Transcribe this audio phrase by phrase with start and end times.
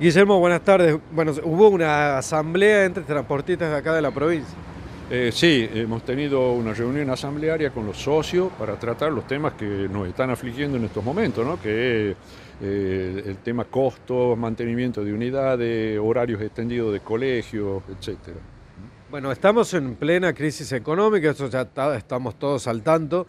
[0.00, 0.96] Guillermo, buenas tardes.
[1.10, 4.56] Bueno, hubo una asamblea entre transportistas de acá de la provincia.
[5.10, 9.88] Eh, sí, hemos tenido una reunión asamblearia con los socios para tratar los temas que
[9.90, 11.60] nos están afligiendo en estos momentos, ¿no?
[11.60, 12.16] que es
[12.62, 18.36] eh, el tema costos, mantenimiento de unidades, horarios extendidos de colegios, etc.
[19.10, 23.26] Bueno, estamos en plena crisis económica, eso ya estamos todos al tanto.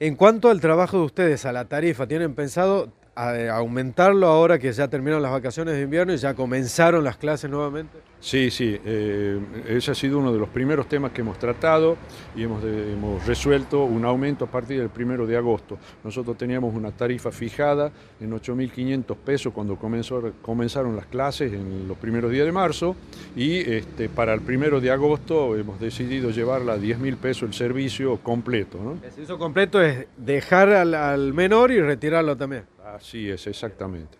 [0.00, 4.88] En cuanto al trabajo de ustedes, a la tarifa, ¿tienen pensado aumentarlo ahora que ya
[4.88, 7.98] terminaron las vacaciones de invierno y ya comenzaron las clases nuevamente?
[8.20, 11.96] Sí, sí, eh, ese ha sido uno de los primeros temas que hemos tratado
[12.36, 15.76] y hemos, hemos resuelto un aumento a partir del primero de agosto.
[16.04, 17.90] Nosotros teníamos una tarifa fijada
[18.20, 22.94] en 8.500 pesos cuando comenzó, comenzaron las clases en los primeros días de marzo
[23.34, 28.18] y este, para el primero de agosto hemos decidido llevarla a 10.000 pesos el servicio
[28.18, 28.98] completo.
[29.02, 32.71] El servicio completo es dejar al, al menor y retirarlo también.
[32.84, 34.18] Así es, exactamente.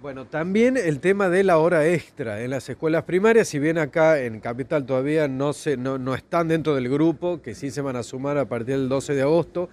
[0.00, 4.20] Bueno, también el tema de la hora extra en las escuelas primarias, si bien acá
[4.20, 8.02] en Capital todavía no, se, no, están dentro del grupo, que sí se van a
[8.02, 9.68] sumar a partir del 12 de agosto,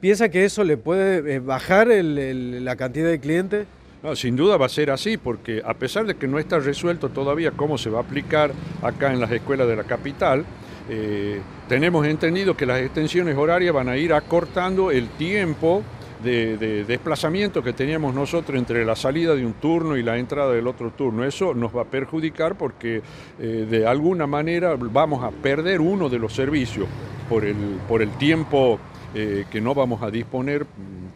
[0.00, 3.66] ¿piensa que eso le puede eh, bajar la cantidad de clientes?
[4.02, 7.10] No, sin duda va a ser así, porque a pesar de que no está resuelto
[7.10, 10.44] todavía cómo se va a aplicar acá en las escuelas de la capital,
[10.88, 15.84] eh, tenemos entendido que las extensiones horarias van a ir acortando el tiempo
[16.22, 20.66] de, desplazamiento que teníamos nosotros entre la salida de un turno y la entrada del
[20.66, 21.24] otro turno.
[21.24, 23.02] Eso nos va a perjudicar porque
[23.38, 26.86] eh, de alguna manera vamos a perder uno de los servicios
[27.28, 27.56] por el,
[27.88, 28.78] por el tiempo
[29.14, 30.66] eh, que no vamos a disponer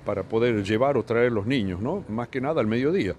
[0.04, 2.04] para poder llevar o traer los niños, ¿no?
[2.08, 3.14] más que nada al mediodía.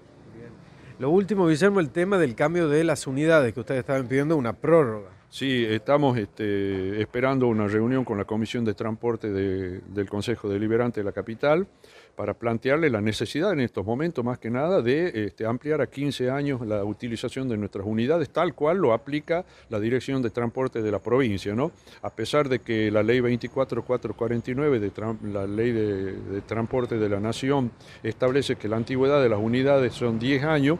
[0.99, 4.53] Lo último, Guillermo, el tema del cambio de las unidades que ustedes estaban pidiendo una
[4.53, 5.09] prórroga.
[5.29, 11.03] Sí, estamos este, esperando una reunión con la Comisión de Transporte del Consejo Deliberante de
[11.03, 11.67] la capital
[12.15, 16.31] para plantearle la necesidad en estos momentos, más que nada, de este, ampliar a 15
[16.31, 20.91] años la utilización de nuestras unidades, tal cual lo aplica la Dirección de Transporte de
[20.91, 21.53] la provincia.
[21.53, 21.73] ¿no?
[22.01, 24.91] A pesar de que la Ley 24449, de
[25.31, 27.69] la Ley de, de Transporte de la Nación,
[28.01, 30.79] establece que la antigüedad de las unidades son 10 años,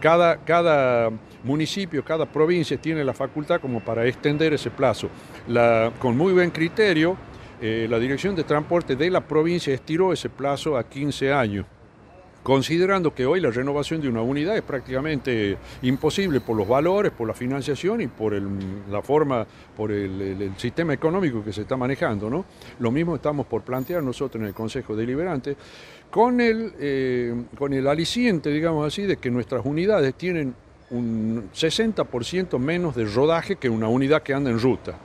[0.00, 1.10] cada, cada
[1.44, 5.08] municipio, cada provincia tiene la facultad como para extender ese plazo.
[5.98, 7.16] con muy buen criterio,
[7.60, 11.66] eh, la Dirección de Transporte de la provincia estiró ese plazo a 15 años
[12.46, 17.26] considerando que hoy la renovación de una unidad es prácticamente imposible por los valores, por
[17.26, 18.40] la financiación y por
[18.88, 19.44] la forma,
[19.76, 22.44] por el, sistema económico que se está manejando.
[22.78, 25.56] Lo mismo estamos por plantear nosotros en el Consejo Deliberante,
[26.08, 30.54] con el, eh, con el aliciente, digamos así, de que nuestras unidades tienen
[30.90, 34.96] un 60% menos de rodaje que una unidad que anda en ruta.